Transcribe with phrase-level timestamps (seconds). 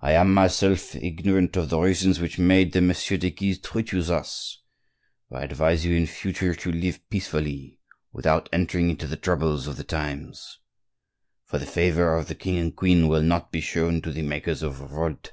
[0.00, 4.02] I am myself ignorant of the reasons which made the Messieurs de Guise treat you
[4.02, 4.60] thus;
[5.30, 7.78] but I advise you in future to live peacefully,
[8.12, 10.58] without entering into the troubles of the times;
[11.44, 14.64] for the favor of the king and queen will not be shown to the makers
[14.64, 15.30] of revolt.